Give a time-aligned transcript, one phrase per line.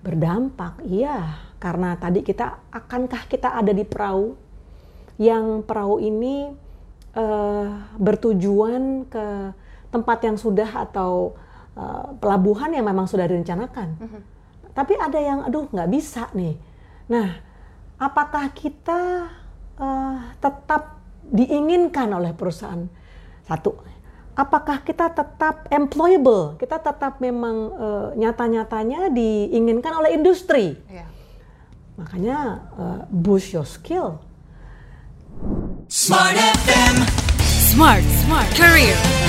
[0.00, 1.40] Berdampak, iya.
[1.60, 4.32] Karena tadi kita, akankah kita ada di perahu
[5.20, 6.48] yang perahu ini
[7.12, 7.68] uh,
[8.00, 9.52] bertujuan ke
[9.92, 11.36] tempat yang sudah atau
[11.76, 14.00] uh, pelabuhan yang memang sudah direncanakan.
[14.00, 14.22] Mm -hmm.
[14.72, 16.56] Tapi ada yang, aduh nggak bisa nih.
[17.12, 17.36] Nah,
[18.00, 19.28] apakah kita
[19.76, 20.96] uh, tetap
[21.28, 22.88] diinginkan oleh perusahaan?
[23.44, 23.76] Satu,
[24.34, 26.56] apakah kita tetap employable?
[26.58, 30.78] Kita tetap memang uh, nyata-nyatanya diinginkan oleh industri.
[30.90, 31.08] Yeah.
[32.00, 32.38] Makanya
[32.76, 34.24] uh, boost your skill.
[35.88, 36.94] Smart FM.
[37.44, 39.19] Smart, smart career.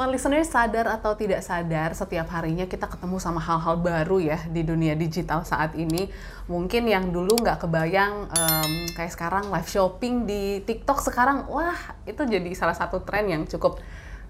[0.00, 4.64] Smart listener sadar atau tidak sadar setiap harinya kita ketemu sama hal-hal baru ya di
[4.64, 6.08] dunia digital saat ini.
[6.48, 11.76] Mungkin yang dulu nggak kebayang um, kayak sekarang live shopping di TikTok sekarang wah
[12.08, 13.76] itu jadi salah satu tren yang cukup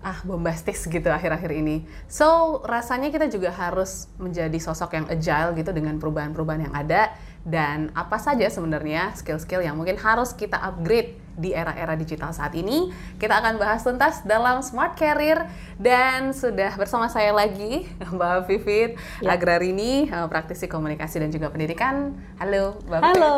[0.02, 1.86] ah bombastis gitu akhir-akhir ini.
[2.10, 7.14] So rasanya kita juga harus menjadi sosok yang agile gitu dengan perubahan-perubahan yang ada
[7.46, 12.92] dan apa saja sebenarnya skill-skill yang mungkin harus kita upgrade di era-era digital saat ini.
[13.16, 15.48] Kita akan bahas tuntas dalam Smart Career
[15.80, 19.32] dan sudah bersama saya lagi Mbak Vivit ya.
[19.32, 22.12] Agrarini, eh, praktisi komunikasi dan juga pendidikan.
[22.36, 23.16] Halo Mbak Vivit.
[23.16, 23.36] Halo,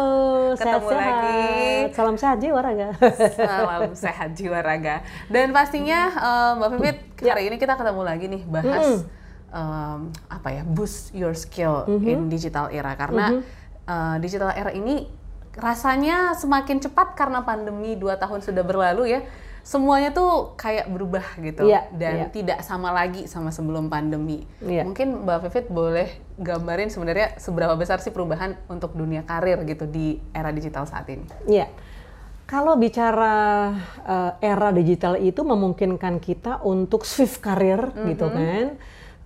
[0.59, 1.43] ketemu sehat, lagi.
[1.95, 2.89] Salam sehat jiwa raga.
[3.39, 5.07] Salam sehat jiwa raga.
[5.31, 7.39] Dan pastinya eh, Mbak Vivit ya.
[7.39, 9.55] hari ini kita ketemu lagi nih bahas mm -hmm.
[9.55, 12.11] um, apa ya boost your skill mm -hmm.
[12.11, 13.87] in digital era karena mm -hmm.
[13.87, 15.22] uh, digital era ini
[15.57, 19.21] rasanya semakin cepat karena pandemi dua tahun sudah berlalu ya
[19.63, 22.31] semuanya tuh kayak berubah gitu yeah, dan yeah.
[22.35, 24.43] tidak sama lagi sama sebelum pandemi.
[24.59, 24.83] Yeah.
[24.83, 30.19] Mungkin Mbak Vivit boleh gambarin sebenarnya seberapa besar sih perubahan untuk dunia karir gitu di
[30.35, 31.23] era digital saat ini?
[31.47, 31.67] Iya.
[31.67, 31.71] Yeah.
[32.43, 33.71] Kalau bicara
[34.03, 38.07] uh, era digital itu memungkinkan kita untuk shift karir mm -hmm.
[38.13, 38.67] gitu kan.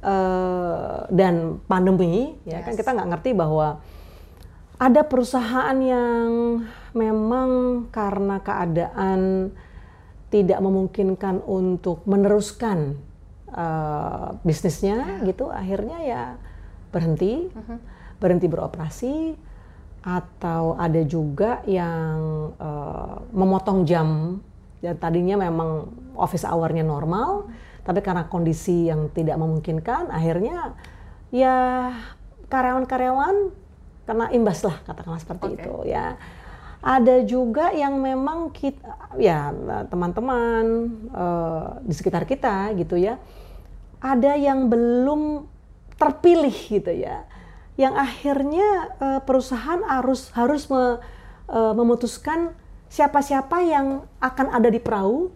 [0.07, 2.67] Uh, dan pandemi ya kan yes.
[2.69, 3.81] kan kita nggak ngerti bahwa
[4.77, 6.61] ada perusahaan yang
[6.93, 7.51] memang
[7.89, 9.53] karena keadaan
[10.29, 13.01] tidak memungkinkan untuk meneruskan
[13.53, 15.25] uh, bisnisnya yeah.
[15.25, 16.23] gitu akhirnya ya
[16.93, 17.79] berhenti -huh.
[18.21, 19.17] berhenti beroperasi
[20.07, 24.39] atau ada juga yang uh, memotong jam
[24.79, 27.49] dan tadinya memang office hournya normal
[27.83, 30.75] tapi karena kondisi yang tidak memungkinkan akhirnya
[31.35, 31.91] ya
[32.47, 33.66] karyawan-karyawan
[34.07, 35.59] karena imbas lah katakanlah seperti okay.
[35.61, 36.17] itu ya.
[36.87, 39.51] Ada juga yang memang kita ya
[39.91, 40.65] teman-teman
[41.11, 43.19] uh, di sekitar kita gitu ya
[44.01, 45.49] ada yang belum
[45.97, 47.25] terpilih gitu ya
[47.77, 51.01] yang akhirnya uh, perusahaan harus harus me,
[51.49, 52.57] uh, memutuskan
[52.89, 55.29] siapa-siapa yang akan ada di perahu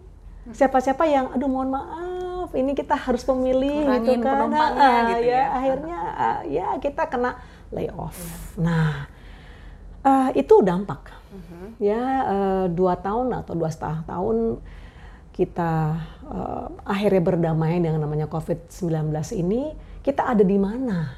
[0.49, 4.49] siapa-siapa yang aduh mohon maaf ini kita harus memilih gitu kan.
[4.49, 5.43] nah, gitu ya, ya.
[5.53, 7.37] Akhirnya uh, ya kita kena
[7.71, 8.15] layoff.
[8.59, 9.07] Nah,
[10.03, 11.11] uh, itu dampak.
[11.31, 11.67] Uh-huh.
[11.79, 14.59] Ya, uh, dua tahun atau dua setengah tahun
[15.31, 15.71] kita
[16.27, 19.71] uh, akhirnya berdamai dengan namanya COVID-19 ini,
[20.03, 21.15] kita ada di mana?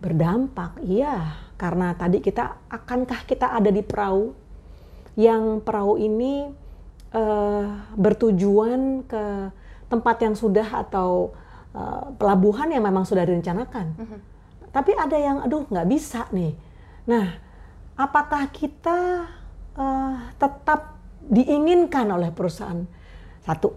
[0.00, 1.36] Berdampak, iya.
[1.60, 4.32] Karena tadi kita, akankah kita ada di perahu?
[5.16, 6.48] Yang perahu ini
[7.12, 7.64] uh,
[7.96, 9.24] bertujuan ke
[9.88, 11.32] tempat yang sudah atau
[11.76, 13.86] uh, pelabuhan yang memang sudah direncanakan.
[14.00, 14.35] Uh-huh
[14.76, 16.52] tapi ada yang aduh nggak bisa nih.
[17.08, 17.40] Nah,
[17.96, 19.24] apakah kita
[19.72, 22.84] uh, tetap diinginkan oleh perusahaan?
[23.40, 23.72] Satu,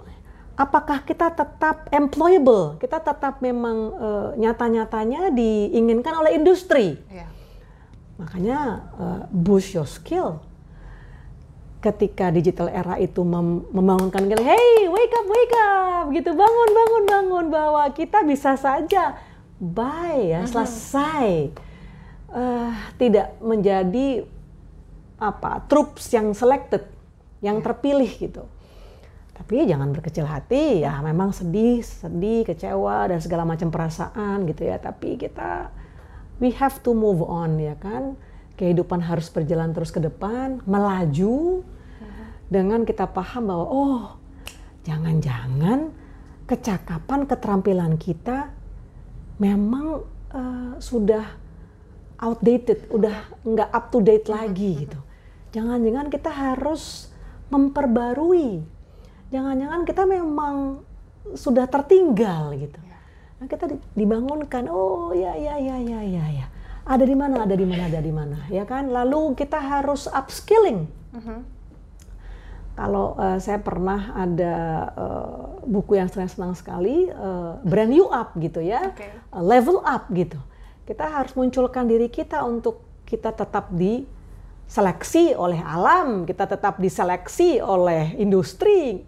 [0.60, 2.76] apakah kita tetap employable?
[2.84, 7.00] Kita tetap memang uh, nyata-nyatanya diinginkan oleh industri.
[7.08, 7.32] Yeah.
[8.20, 8.60] Makanya
[9.00, 10.44] uh, boost your skill.
[11.80, 17.04] Ketika digital era itu mem membangunkan kita, hey wake up wake up, gitu bangun bangun
[17.08, 19.16] bangun bahwa kita bisa saja
[19.60, 21.54] bye ya, selesai.
[22.30, 22.72] Uh,
[23.02, 24.24] tidak menjadi
[25.20, 26.88] apa troops yang selected,
[27.44, 27.64] yang ya.
[27.70, 28.44] terpilih gitu.
[29.36, 34.78] Tapi jangan berkecil hati ya, memang sedih, sedih, kecewa dan segala macam perasaan gitu ya.
[34.78, 35.72] Tapi kita
[36.44, 38.16] we have to move on ya kan.
[38.60, 41.64] Kehidupan harus berjalan terus ke depan, melaju
[42.52, 44.04] dengan kita paham bahwa oh,
[44.84, 45.96] jangan-jangan
[46.44, 48.52] kecakapan, keterampilan kita
[49.40, 50.04] memang
[50.36, 51.26] uh, sudah
[52.20, 55.00] outdated, udah nggak up to date lagi gitu.
[55.56, 57.10] Jangan-jangan kita harus
[57.50, 58.62] memperbarui.
[59.34, 60.84] Jangan-jangan kita memang
[61.34, 62.78] sudah tertinggal gitu.
[63.40, 66.46] Nah, kita dibangunkan, oh ya ya ya ya ya ya.
[66.84, 68.92] Ada di mana, ada di mana, ada di mana, ya kan?
[68.92, 70.90] Lalu kita harus upskilling.
[71.16, 71.40] Uh -huh.
[72.80, 74.56] Kalau uh, saya pernah ada
[74.96, 79.12] uh, buku yang saya senang sekali, uh, brand new up gitu ya, okay.
[79.36, 80.40] uh, level up gitu.
[80.88, 88.16] Kita harus munculkan diri kita untuk kita tetap diseleksi oleh alam, kita tetap diseleksi oleh
[88.16, 89.04] industri.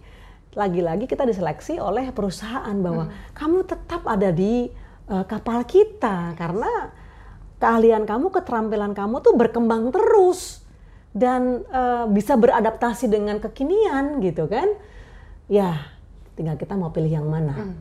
[0.51, 3.31] Lagi-lagi kita diseleksi oleh perusahaan bahwa hmm.
[3.31, 4.67] kamu tetap ada di
[5.07, 6.91] uh, kapal kita karena
[7.63, 10.59] keahlian kamu, keterampilan kamu tuh berkembang terus
[11.11, 14.67] dan uh, bisa beradaptasi dengan kekinian gitu kan.
[15.51, 15.91] Ya
[16.39, 17.55] tinggal kita mau pilih yang mana.
[17.55, 17.75] Mm.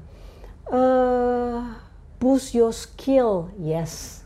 [0.75, 1.61] uh,
[2.19, 4.23] boost your skill yes.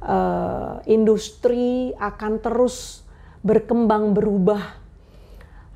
[0.00, 3.04] Uh, industri akan terus
[3.44, 4.80] berkembang berubah.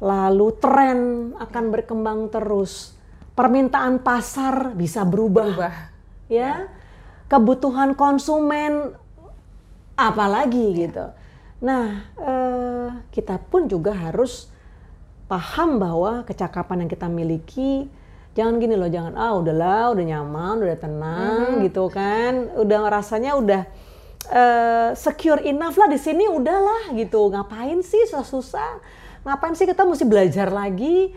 [0.05, 1.01] Lalu tren
[1.37, 2.97] akan berkembang terus.
[3.35, 5.75] Permintaan pasar bisa berubah, berubah.
[6.29, 6.69] ya.
[7.25, 8.95] Kebutuhan konsumen
[9.97, 10.79] apalagi ya.
[10.87, 11.07] gitu
[11.65, 14.53] Nah, eh, kita pun juga harus
[15.25, 17.89] paham bahwa kecakapan yang kita miliki
[18.35, 21.63] jangan gini loh, jangan ah udahlah, udah nyaman, udah tenang hmm.
[21.71, 23.63] gitu kan, udah rasanya udah
[24.29, 27.31] uh, secure enough lah di sini udahlah gitu.
[27.31, 28.83] Ngapain sih susah-susah?
[29.25, 31.15] Ngapain sih kita mesti belajar lagi?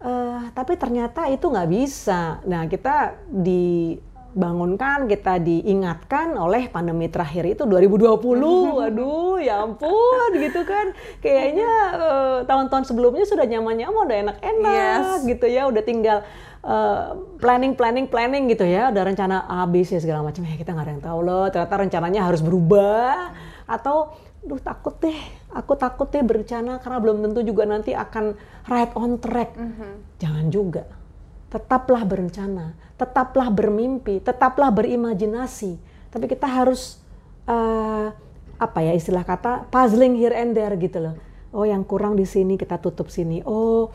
[0.00, 2.40] Uh, tapi ternyata itu nggak bisa.
[2.44, 3.96] Nah kita di
[4.30, 8.14] bangunkan, kita diingatkan oleh pandemi terakhir itu 2020.
[8.78, 10.94] Waduh, ya ampun gitu kan.
[11.18, 15.26] Kayaknya uh, tahun-tahun sebelumnya sudah nyaman-nyaman, udah enak-enak yes.
[15.26, 16.18] gitu ya, udah tinggal
[16.62, 20.70] uh, planning planning planning gitu ya, udah rencana A, B, C segala macam ya kita
[20.74, 21.46] nggak ada yang tahu loh.
[21.50, 23.34] Ternyata rencananya harus berubah
[23.66, 25.18] atau duh takut deh,
[25.52, 28.38] aku takut deh berencana karena belum tentu juga nanti akan
[28.70, 29.52] right on track.
[29.58, 29.92] Mm -hmm.
[30.16, 30.99] Jangan juga
[31.50, 35.76] tetaplah berencana, tetaplah bermimpi, tetaplah berimajinasi.
[36.14, 37.02] Tapi kita harus
[37.50, 38.14] uh,
[38.60, 41.14] apa ya istilah kata puzzling here and there gitu loh.
[41.50, 43.42] Oh yang kurang di sini kita tutup sini.
[43.42, 43.90] Oh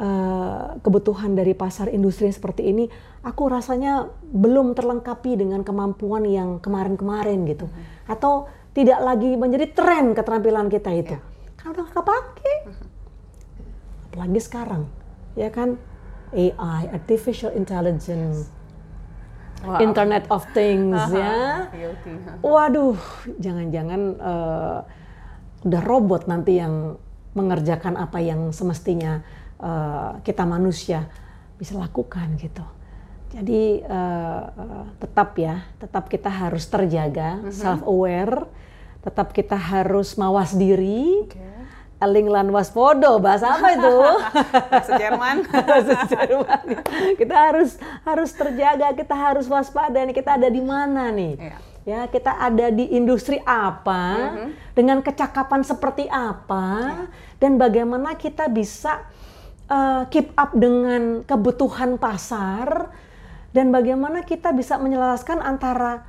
[0.00, 2.88] uh, kebutuhan dari pasar industri seperti ini,
[3.20, 7.68] aku rasanya belum terlengkapi dengan kemampuan yang kemarin-kemarin gitu.
[7.68, 8.10] Hmm.
[8.10, 11.14] Atau tidak lagi menjadi tren keterampilan kita itu.
[11.14, 11.20] Ya.
[11.60, 12.54] Karena udah kepake.
[12.64, 12.86] Hmm.
[14.08, 14.82] Apalagi sekarang,
[15.34, 15.76] ya kan
[16.34, 18.50] AI, artificial intelligence,
[19.62, 19.78] wow.
[19.78, 21.22] Internet of Things uh -huh.
[21.22, 21.36] ya.
[22.42, 22.98] Waduh,
[23.38, 24.78] jangan-jangan uh,
[25.64, 26.98] udah robot nanti yang
[27.34, 29.22] mengerjakan apa yang semestinya
[29.58, 31.06] uh, kita manusia
[31.56, 32.62] bisa lakukan gitu.
[33.34, 37.54] Jadi uh, uh, tetap ya, tetap kita harus terjaga, uh -huh.
[37.54, 38.46] self aware,
[39.02, 41.26] tetap kita harus mawas diri.
[41.26, 41.53] Okay
[42.02, 43.96] Eling lan waspodo, bahasa apa itu?
[44.72, 45.36] bahasa Jerman.
[45.68, 46.64] bahasa Jerman.
[47.14, 47.70] Kita harus
[48.02, 51.38] harus terjaga, kita harus waspada nih kita ada di mana nih.
[51.38, 51.56] Iya.
[51.84, 54.48] Ya, kita ada di industri apa, mm -hmm.
[54.72, 57.06] dengan kecakapan seperti apa, yeah.
[57.36, 59.04] dan bagaimana kita bisa
[59.68, 62.88] uh, keep up dengan kebutuhan pasar,
[63.52, 66.08] dan bagaimana kita bisa menyelaraskan antara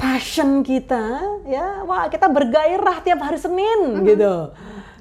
[0.00, 4.08] passion kita, ya, wah kita bergairah tiap hari Senin mm -hmm.
[4.08, 4.34] gitu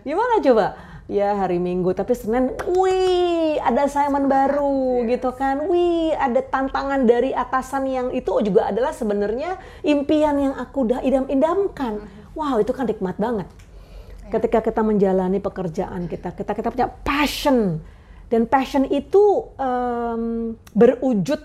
[0.04, 0.68] Gimana coba?
[1.10, 5.18] Ya hari Minggu, tapi Senin, wih ada sayaman baru yes.
[5.18, 5.66] gitu kan.
[5.66, 12.06] Wih ada tantangan dari atasan yang itu juga adalah sebenarnya impian yang aku udah idam-idamkan.
[12.06, 12.38] Mm-hmm.
[12.38, 13.50] Wow itu kan nikmat banget.
[13.50, 14.38] Iya.
[14.38, 17.82] Ketika kita menjalani pekerjaan kita, kita kita punya passion
[18.30, 21.42] dan passion itu um, berwujud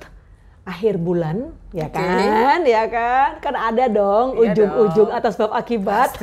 [0.64, 2.00] akhir bulan, ya okay.
[2.00, 6.16] kan, ya kan, kan ada dong iya ujung-ujung iya atas bab akibat.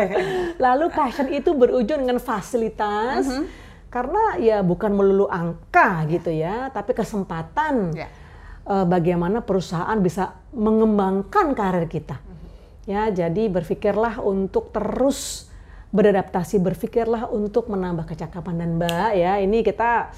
[0.64, 3.44] Lalu passion itu berujung dengan fasilitas, mm -hmm.
[3.90, 6.10] karena ya bukan melulu angka yeah.
[6.14, 8.10] gitu ya, tapi kesempatan yeah.
[8.70, 12.22] uh, bagaimana perusahaan bisa mengembangkan karir kita.
[12.22, 12.48] Mm -hmm.
[12.86, 15.50] Ya, jadi berpikirlah untuk terus
[15.90, 20.14] beradaptasi, berpikirlah untuk menambah kecakapan dan mbak ya, ini kita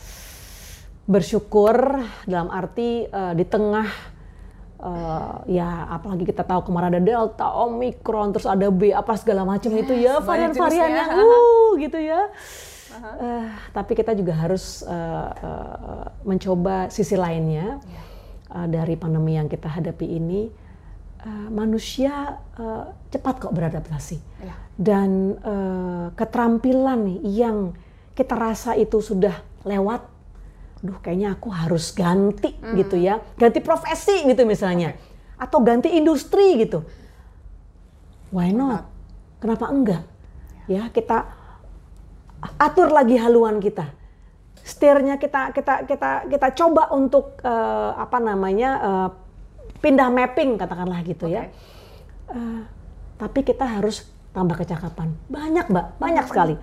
[1.13, 4.13] bersyukur dalam arti uh, di tengah
[4.83, 9.71] uh, ya apalagi kita tahu kemarin ada delta, omikron, terus ada B apa segala macam
[9.73, 12.21] yes, itu ya varian-varian yang uh gitu ya.
[12.93, 17.81] Uh, uh, tapi kita juga harus uh, uh, mencoba sisi lainnya
[18.53, 20.43] uh, dari pandemi yang kita hadapi ini.
[21.23, 24.59] Uh, manusia uh, cepat kok beradaptasi yeah.
[24.75, 27.79] dan uh, keterampilan yang
[28.19, 30.03] kita rasa itu sudah lewat
[30.83, 32.75] duh kayaknya aku harus ganti hmm.
[32.75, 35.39] gitu ya, ganti profesi gitu misalnya, okay.
[35.47, 36.83] atau ganti industri gitu.
[38.35, 38.91] Why not?
[39.39, 40.03] Kenapa enggak?
[40.67, 41.31] Ya kita
[42.59, 43.95] atur lagi haluan kita,
[44.67, 49.09] setirnya kita kita kita kita coba untuk uh, apa namanya uh,
[49.79, 51.35] pindah mapping katakanlah gitu okay.
[51.39, 51.43] ya.
[52.27, 52.67] Uh,
[53.23, 55.15] tapi kita harus tambah kecakapan.
[55.31, 56.57] Banyak mbak, banyak sekali.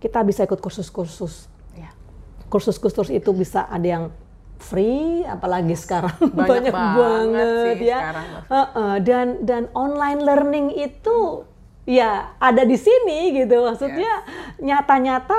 [0.00, 1.46] kita bisa ikut kursus-kursus.
[2.50, 4.04] Kursus-kursus itu bisa ada yang
[4.60, 7.98] free, apalagi sekarang Banyak banyak, banget banget sih ya.
[7.98, 8.42] sekarang, Mbak.
[8.50, 11.48] Heeh, dan dan online learning itu
[11.88, 13.64] ya ada di sini gitu.
[13.64, 14.12] Maksudnya
[14.60, 15.38] nyata-nyata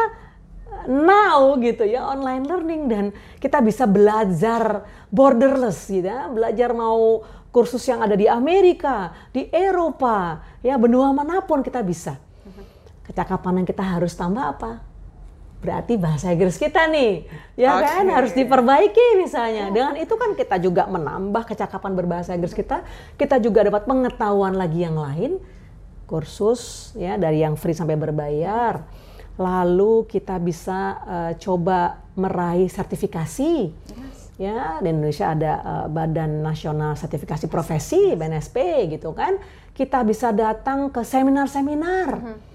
[0.89, 3.05] now gitu ya online learning dan
[3.37, 6.25] kita bisa belajar borderless gitu ya.
[6.31, 12.17] Belajar mau kursus yang ada di Amerika, di Eropa, ya benua mana pun kita bisa.
[13.05, 14.90] Kecakapan yang kita harus tambah apa?
[15.61, 17.85] Berarti bahasa Inggris kita nih, ya Oke.
[17.85, 19.69] kan harus diperbaiki misalnya.
[19.69, 22.81] Dengan itu kan kita juga menambah kecakapan berbahasa Inggris kita.
[23.13, 25.37] Kita juga dapat pengetahuan lagi yang lain,
[26.09, 28.81] kursus ya dari yang free sampai berbayar.
[29.37, 33.53] Lalu kita bisa eh, coba meraih sertifikasi.
[34.41, 39.37] Ya, di Indonesia ada eh, Badan Nasional Sertifikasi Profesi (BNSP) gitu kan.
[39.77, 42.49] Kita bisa datang ke seminar-seminar.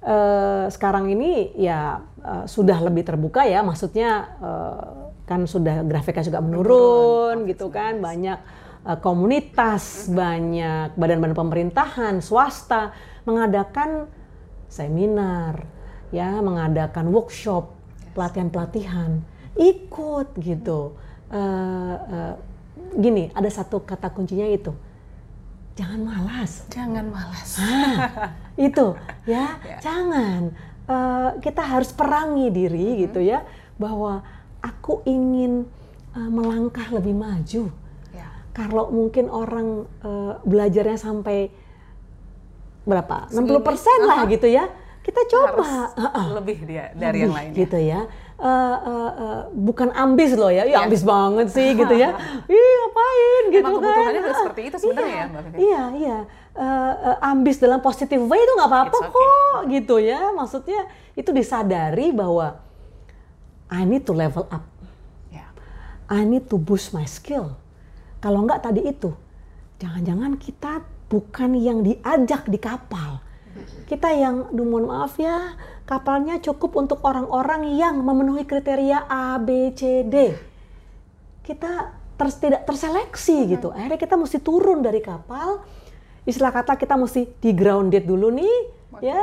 [0.00, 4.84] Eh, sekarang ini ya eh, sudah lebih terbuka ya, maksudnya eh,
[5.28, 8.40] kan sudah grafiknya juga menurun gitu kan, banyak
[8.88, 12.96] eh, komunitas, banyak badan-badan pemerintahan, swasta
[13.28, 14.08] mengadakan
[14.72, 15.68] seminar,
[16.16, 17.68] ya mengadakan workshop,
[18.16, 19.20] pelatihan-pelatihan,
[19.60, 20.96] ikut gitu.
[21.28, 22.34] Eh, eh,
[22.96, 24.72] gini, ada satu kata kuncinya itu,
[25.80, 26.68] jangan malas.
[26.68, 27.50] Jangan malas.
[27.56, 27.96] Ah,
[28.68, 28.92] itu
[29.24, 30.52] ya, jangan
[30.90, 33.46] Eh, kita harus perangi diri gitu ya
[33.78, 34.26] bahwa
[34.58, 35.62] aku ingin
[36.18, 37.70] eh, melangkah lebih maju.
[38.10, 38.26] Ya.
[38.50, 41.54] Kalau mungkin orang eh, belajarnya sampai
[42.82, 43.30] berapa?
[43.30, 44.32] Segini, 60% lah aha.
[44.34, 44.66] gitu ya.
[45.00, 46.26] Kita coba Harus Heeh.
[46.42, 47.60] lebih dia dari yang Lebih lainnya.
[47.62, 48.00] gitu ya.
[48.40, 48.76] Eh,
[49.20, 50.88] eh, bukan ambis loh ya, ya Ya.
[50.88, 52.16] ambis banget sih gitu ya.
[52.48, 53.84] Ih ngapain gitu Emang kan.
[53.84, 55.56] kebutuhannya udah seperti itu sebenarnya iya, ya, Mbak Vivi?
[55.60, 56.18] Iya, iya.
[56.50, 59.12] Eh, eh, ambis dalam positive way itu nggak apa-apa okay.
[59.12, 60.20] kok gitu ya.
[60.32, 60.80] Maksudnya
[61.12, 62.56] itu disadari bahwa
[63.68, 64.64] I need to level up.
[65.28, 65.46] Ya.
[66.08, 67.60] I need to boost my skill.
[68.24, 69.12] Kalau nggak tadi itu,
[69.84, 70.80] jangan-jangan kita
[71.12, 73.20] bukan yang diajak di kapal.
[73.86, 79.74] Kita yang, duh mohon maaf ya, kapalnya cukup untuk orang-orang yang memenuhi kriteria A, B,
[79.74, 80.30] C, D.
[81.42, 83.74] Kita ter- tidak terseleksi gitu.
[83.74, 85.66] Akhirnya kita mesti turun dari kapal.
[86.22, 88.56] Istilah kata kita mesti di grounded dulu nih,
[89.02, 89.18] ya,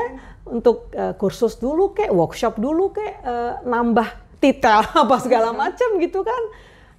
[0.50, 6.26] untuk eh, kursus dulu kek, workshop dulu kek, eh, nambah titel apa segala macam gitu
[6.28, 6.44] kan.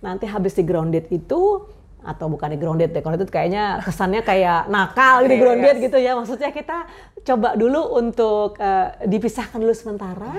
[0.00, 1.66] Nanti habis di grounded itu
[2.02, 5.85] atau bukan di grounded deh, kalau itu kayaknya kesannya kayak nakal gitu grounded yes.
[5.90, 6.12] gitu ya.
[6.14, 6.87] Maksudnya kita
[7.26, 10.35] coba dulu untuk eh, dipisahkan dulu sementara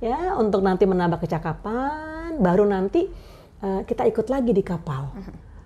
[0.00, 3.08] ya untuk nanti menambah kecakapan, baru nanti
[3.62, 5.12] eh, kita ikut lagi di kapal.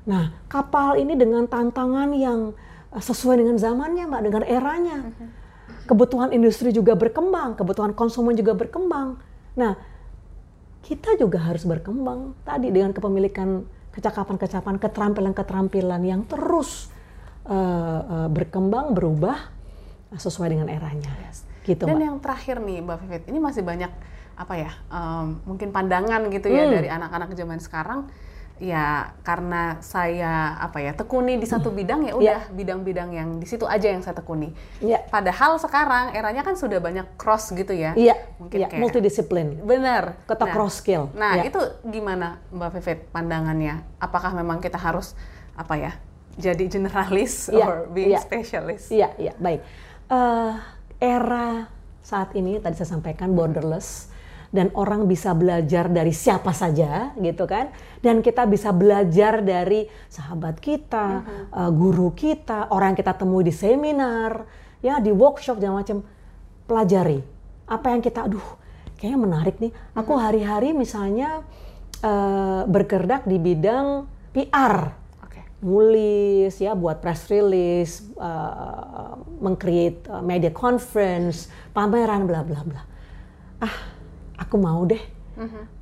[0.07, 2.51] Nah, kapal ini dengan tantangan yang
[2.91, 4.99] eh, sesuai dengan zamannya, Mbak, dengan eranya.
[5.87, 9.19] Kebutuhan industri juga berkembang, kebutuhan konsumen juga berkembang.
[9.59, 9.75] Nah,
[10.87, 16.89] kita juga harus berkembang tadi dengan kepemilikan kecakapan-kecakapan, keterampilan-keterampilan yang terus
[17.45, 19.39] eh, eh, berkembang, berubah
[20.11, 21.11] eh, sesuai dengan eranya.
[21.27, 21.43] Yes.
[21.61, 22.07] Gitu, Dan Mbak.
[22.07, 23.93] yang terakhir nih, Mbak Vivit, ini masih banyak
[24.33, 26.73] apa ya, em, mungkin pandangan gitu ya Hmm.
[26.73, 28.09] dari anak-anak zaman sekarang.
[28.61, 33.65] Ya karena saya apa ya tekuni di satu bidang ya udah bidang-bidang yang di situ
[33.65, 34.53] aja yang saya tekuni.
[34.85, 35.01] Iya.
[35.09, 37.97] Padahal sekarang eranya kan sudah banyak cross gitu ya.
[37.97, 39.65] Iya, Mungkin iya, kayak multidisiplin.
[39.65, 40.21] benar.
[40.29, 41.09] Kata Nah, cross skill.
[41.17, 41.49] Nah, Iya.
[41.49, 43.81] itu gimana Mbak Vivit pandangannya?
[43.97, 45.17] Apakah memang kita harus
[45.57, 45.93] apa ya?
[46.37, 48.21] Jadi generalis Iya, or being iya.
[48.21, 48.93] specialist?
[48.93, 49.65] Iya, iya, baik.
[50.13, 50.53] Eh,
[51.01, 51.65] era
[52.05, 54.10] saat ini tadi saya sampaikan borderless
[54.51, 57.71] dan orang bisa belajar dari siapa saja gitu kan
[58.03, 61.07] dan kita bisa belajar dari sahabat kita,
[61.55, 64.45] eh, guru kita, orang yang kita temui di seminar,
[64.83, 66.03] ya di workshop dan macam
[66.67, 67.23] pelajari
[67.71, 68.49] apa yang kita aduh
[68.99, 69.73] kayaknya menarik nih.
[69.95, 71.47] Aku hari-hari misalnya
[72.03, 74.95] eh, bergerak di bidang PR
[75.27, 75.43] Oke.
[75.63, 82.83] nulis ya buat press release, uh, mengcreate uh, media conference, pameran bla bla bla.
[83.59, 84.00] Ah,
[84.41, 85.01] aku mau deh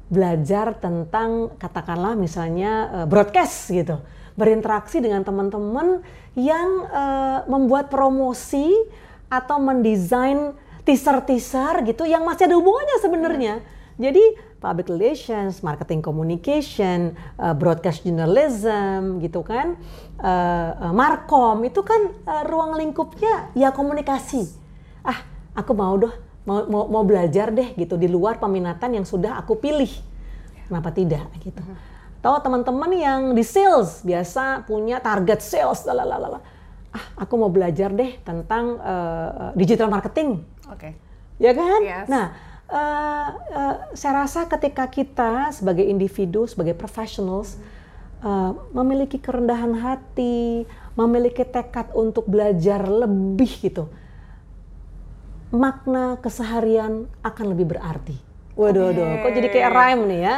[0.08, 4.00] belajar tentang katakanlah misalnya uh, broadcast gitu,
[4.34, 6.00] berinteraksi dengan teman-teman
[6.32, 8.72] yang uh, membuat promosi
[9.28, 10.56] atau mendesain
[10.88, 13.54] teaser-teaser gitu yang masih ada hubungannya sebenarnya.
[14.00, 14.24] Jadi
[14.62, 19.76] public relations, marketing communication, uh, broadcast journalism gitu kan,
[20.24, 24.48] uh, uh, markom itu kan uh, ruang lingkupnya ya komunikasi.
[25.04, 25.20] Ah,
[25.52, 29.60] aku mau doh mau, mau mau belajar deh gitu di luar peminatan yang sudah aku
[29.60, 29.92] pilih.
[30.64, 31.60] Kenapa tidak gitu.
[32.24, 36.40] Atau teman-teman yang di sales biasa punya target sales lalalala.
[36.88, 40.40] Ah, aku mau belajar deh tentang uh, digital marketing
[40.72, 40.96] Oke.
[41.36, 41.80] ya kan?
[41.84, 42.06] Yes.
[42.08, 42.32] Nah,
[42.72, 47.60] uh, uh, saya rasa ketika kita sebagai individu, sebagai professionals
[48.24, 50.64] uh, memiliki kerendahan hati,
[50.96, 53.92] memiliki tekad untuk belajar lebih gitu,
[55.48, 58.16] makna keseharian akan lebih berarti.
[58.58, 58.98] Waduh, okay.
[58.98, 60.36] waduh, kok jadi kayak rhyme nih ya.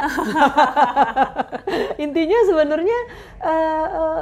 [2.05, 2.99] Intinya sebenarnya,
[3.41, 4.21] uh, uh,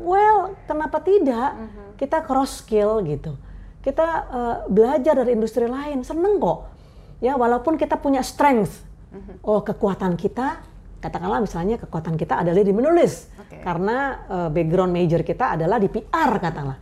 [0.00, 1.52] well, kenapa tidak?
[1.52, 1.88] Uh -huh.
[2.00, 3.36] Kita cross skill gitu.
[3.84, 6.72] Kita uh, belajar dari industri lain, seneng kok.
[7.20, 8.80] Ya, walaupun kita punya strength.
[9.12, 9.36] Uh -huh.
[9.44, 10.64] Oh, kekuatan kita,
[11.04, 13.28] katakanlah misalnya kekuatan kita adalah di menulis.
[13.44, 13.60] Okay.
[13.60, 16.80] Karena uh, background major kita adalah di PR, katakanlah.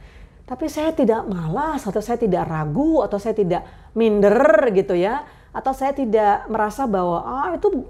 [0.53, 3.65] Tapi saya tidak malas, atau saya tidak ragu, atau saya tidak
[3.97, 7.85] minder gitu ya atau saya tidak merasa bahwa ah itu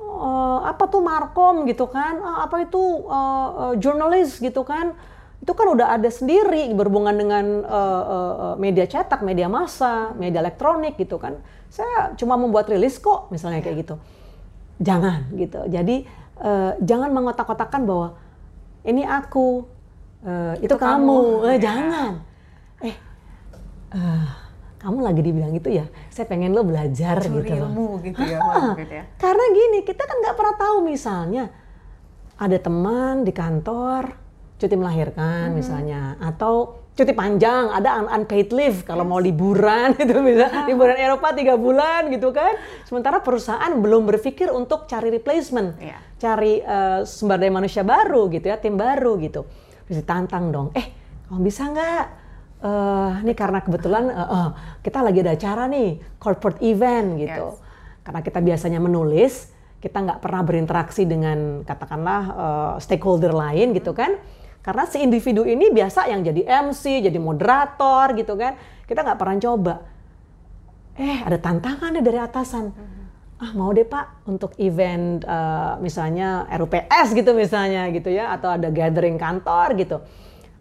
[0.00, 4.96] uh, apa tuh markom gitu kan ah, apa itu uh, uh, jurnalis gitu kan
[5.44, 10.94] itu kan udah ada sendiri berhubungan dengan uh, uh, media cetak, media massa, media elektronik
[10.94, 11.34] gitu kan.
[11.66, 13.98] Saya cuma membuat rilis kok, misalnya kayak gitu.
[14.78, 15.66] Jangan gitu.
[15.66, 16.06] Jadi
[16.38, 18.14] uh, jangan mengotak-kotakan bahwa
[18.86, 19.66] ini aku,
[20.26, 21.18] uh, itu, itu kamu.
[21.42, 21.48] kamu.
[21.50, 22.12] Eh, jangan.
[22.82, 22.96] Eh,
[23.94, 24.26] uh,
[24.82, 28.74] kamu lagi dibilang gitu ya, saya pengen lo belajar Curi gitu ilmu gitu ya, ah,
[28.74, 29.04] gitu ya.
[29.14, 31.44] Karena gini, kita kan nggak pernah tahu misalnya
[32.34, 34.18] ada teman di kantor
[34.58, 35.58] cuti melahirkan hmm.
[35.58, 39.10] misalnya, atau cuti panjang, ada un unpaid leave kalau yes.
[39.14, 40.66] mau liburan itu bisa ah.
[40.66, 42.58] liburan Eropa tiga bulan gitu kan.
[42.82, 46.02] Sementara perusahaan belum berpikir untuk cari replacement, yeah.
[46.18, 49.46] cari uh, sumber daya manusia baru gitu ya, tim baru gitu.
[49.92, 50.88] Bisa tantang dong, eh
[51.28, 52.04] kamu bisa nggak
[52.64, 54.48] uh, ini karena kebetulan uh, uh,
[54.80, 57.46] kita lagi ada acara nih corporate event gitu.
[57.52, 57.60] Yes.
[58.02, 59.52] Karena kita biasanya menulis,
[59.84, 64.16] kita nggak pernah berinteraksi dengan katakanlah uh, stakeholder lain gitu kan.
[64.62, 68.54] Karena si individu ini biasa yang jadi MC, jadi moderator gitu kan.
[68.86, 69.74] Kita nggak pernah coba.
[70.96, 72.64] Eh ada tantangan nih dari atasan.
[73.42, 78.70] Ah mau deh pak untuk event uh, misalnya RUPS gitu misalnya gitu ya atau ada
[78.70, 79.98] gathering kantor gitu.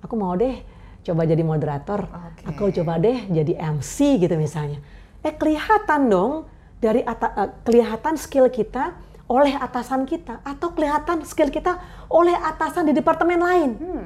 [0.01, 0.57] Aku mau deh
[1.05, 2.45] coba jadi moderator, okay.
[2.49, 4.81] aku coba deh jadi MC gitu misalnya.
[5.21, 6.49] Eh kelihatan dong
[6.81, 8.97] dari uh, kelihatan skill kita
[9.29, 11.77] oleh atasan kita atau kelihatan skill kita
[12.09, 13.69] oleh atasan di departemen lain.
[13.77, 14.05] Hmm.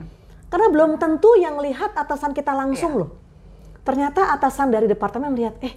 [0.52, 3.02] Karena belum tentu yang lihat atasan kita langsung yeah.
[3.08, 3.12] loh.
[3.88, 5.74] Ternyata atasan dari departemen melihat, eh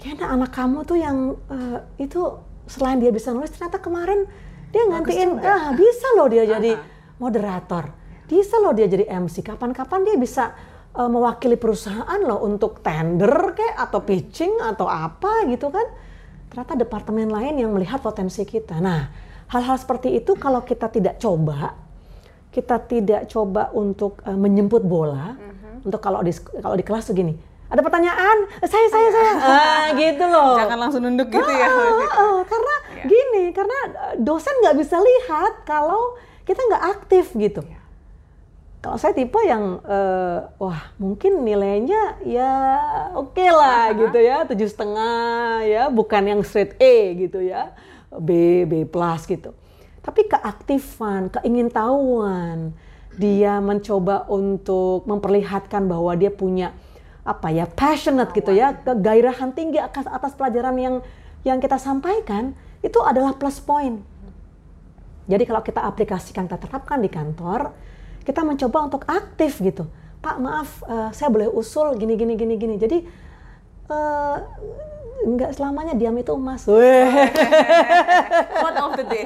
[0.00, 4.24] kayaknya anak kamu tuh yang uh, itu selain dia bisa nulis ternyata kemarin
[4.72, 6.80] dia ngantiin ah bisa loh dia jadi
[7.20, 9.42] moderator bisa loh dia jadi MC.
[9.42, 10.54] Kapan-kapan dia bisa
[10.94, 15.82] uh, mewakili perusahaan loh untuk tender kayak atau pitching atau apa gitu kan.
[16.46, 18.78] Ternyata departemen lain yang melihat potensi kita.
[18.78, 19.10] Nah,
[19.50, 21.74] hal-hal seperti itu kalau kita tidak coba,
[22.54, 25.34] kita tidak coba untuk uh, menjemput bola.
[25.34, 25.90] Uh-huh.
[25.90, 26.30] Untuk kalau di
[26.62, 27.34] kalau di kelas tuh gini,
[27.70, 30.58] ada pertanyaan, saya saya saya, ah, gitu loh.
[30.58, 31.70] Jangan langsung nunduk gitu ya.
[32.10, 33.06] Ah, karena yeah.
[33.06, 33.78] gini, karena
[34.18, 37.62] dosen nggak bisa lihat kalau kita nggak aktif gitu.
[37.62, 37.80] Yeah
[38.80, 42.52] kalau saya tipe yang uh, wah mungkin nilainya ya
[43.12, 44.08] oke okay lah uh-huh.
[44.08, 47.76] gitu ya tujuh setengah ya bukan yang straight A gitu ya
[48.16, 49.52] B B plus gitu
[50.00, 52.72] tapi keaktifan keingintahuan
[53.20, 56.72] dia mencoba untuk memperlihatkan bahwa dia punya
[57.20, 60.94] apa ya passionate gitu ya kegairahan tinggi atas atas pelajaran yang
[61.44, 64.00] yang kita sampaikan itu adalah plus point
[65.30, 67.70] jadi kalau kita aplikasikan kita terapkan di kantor
[68.24, 69.88] kita mencoba untuk aktif gitu.
[70.20, 72.76] Pak maaf, uh, saya boleh usul gini gini gini gini.
[72.76, 72.98] Jadi
[73.88, 74.36] uh,
[75.24, 76.68] nggak selamanya diam itu emas.
[76.68, 79.24] What of the day.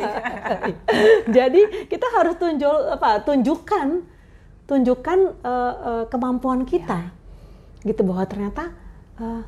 [1.36, 3.26] Jadi kita harus tunjuk apa?
[3.26, 3.86] Tunjukkan,
[4.70, 7.23] tunjukkan uh, uh, kemampuan kita, yeah.
[7.84, 8.72] Gitu bahwa ternyata,
[9.20, 9.44] uh,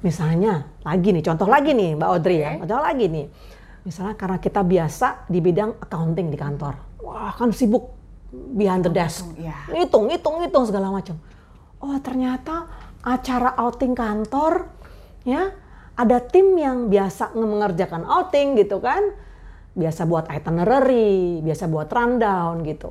[0.00, 2.46] misalnya lagi nih, contoh lagi nih Mbak Audrey okay.
[2.46, 3.26] ya, contoh lagi nih,
[3.84, 8.00] misalnya karena kita biasa di bidang accounting di kantor, wah kan sibuk
[8.30, 9.26] behind the desk.
[9.34, 9.74] Iya.
[9.74, 11.18] Hitung, hitung, hitung segala macam.
[11.80, 12.68] Oh, ternyata
[13.00, 14.68] acara outing kantor
[15.24, 15.48] ya
[15.96, 19.16] ada tim yang biasa mengerjakan outing gitu kan.
[19.70, 22.90] Biasa buat itinerary, biasa buat rundown gitu.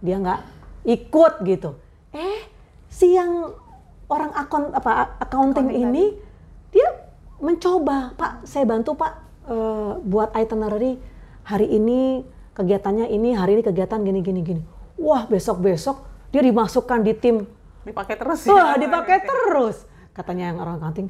[0.00, 0.40] Dia nggak
[0.88, 1.78] ikut gitu.
[2.14, 2.48] Eh,
[2.88, 3.52] si yang
[4.14, 6.78] orang akun apa accounting ini tadi.
[6.78, 6.88] dia
[7.42, 9.12] mencoba, Pak, saya bantu Pak
[9.50, 10.96] uh, buat itinerary
[11.42, 12.22] hari ini
[12.54, 14.62] kegiatannya ini, hari ini kegiatan gini gini gini
[14.98, 15.96] wah besok-besok
[16.30, 17.36] dia dimasukkan di tim.
[17.86, 18.50] Dipakai terus ya?
[18.50, 19.86] Wah, dipakai terus.
[20.14, 21.08] Katanya yang orang kanting,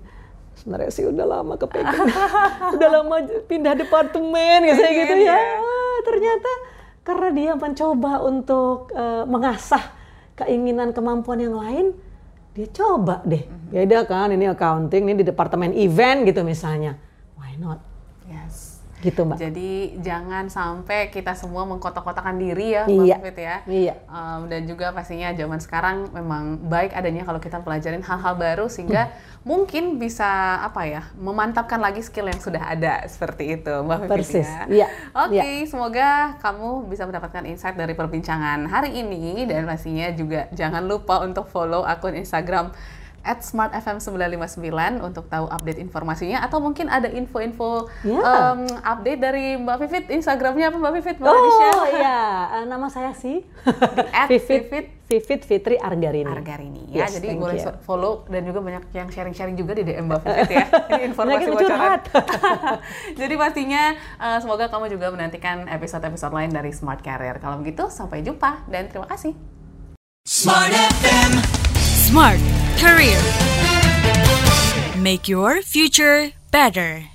[0.59, 2.09] sebenarnya sih udah lama kepengen,
[2.77, 3.17] udah lama
[3.49, 5.39] pindah departemen, kayak gitu ya.
[5.61, 6.51] Wah, ternyata
[7.05, 9.93] karena dia mencoba untuk uh, mengasah
[10.35, 11.95] keinginan kemampuan yang lain,
[12.55, 13.43] dia coba deh.
[13.69, 16.95] Beda kan ini accounting, ini di departemen event gitu misalnya.
[17.35, 17.83] Why not?
[18.31, 18.64] Yes.
[19.05, 19.37] Gitu mbak.
[19.37, 22.97] Jadi jangan sampai kita semua mengkotak-kotakan diri ya, Iya.
[23.15, 23.57] Mbak Vivit ya.
[23.69, 23.95] Iya.
[24.09, 29.13] Um, dan juga pastinya zaman sekarang memang baik adanya kalau kita pelajarin hal-hal baru sehingga
[29.43, 30.25] mungkin bisa
[30.59, 34.49] apa ya memantapkan lagi skill yang sudah ada seperti itu, Mbak Vivit Persis.
[34.49, 34.65] ya.
[34.67, 34.89] Iya.
[35.15, 35.69] Oke, Iya.
[35.69, 36.09] semoga
[36.41, 41.85] kamu bisa mendapatkan insight dari perbincangan hari ini dan pastinya juga jangan lupa untuk follow
[41.85, 42.73] akun Instagram
[43.25, 46.41] at smartfm959 untuk tahu update informasinya.
[46.41, 48.21] Atau mungkin ada info-info Ya.
[48.53, 51.75] em, update dari Mbak Vivit Instagramnya apa Mbak Vivit boleh di-share?
[51.75, 52.21] Oh iya,
[52.55, 53.41] Eh, nama saya sih
[54.15, 56.25] at Vivit, Vivit Vivit Fitri Argarini.
[56.27, 56.83] Argarini.
[56.89, 57.73] Ya Yes, jadi boleh you.
[57.81, 60.65] follow dan juga banyak yang sharing-sharing juga di DM Mbak Vivit ya.
[60.91, 62.01] Ini informasi bocoran.
[63.21, 68.21] jadi pastinya eh, semoga kamu juga menantikan episode-episode lain dari Smart Career kalau begitu sampai
[68.21, 69.33] jumpa dan terima kasih.
[70.25, 71.31] Smart FM.
[72.05, 73.21] Smart Career.
[74.99, 77.14] Make your future better.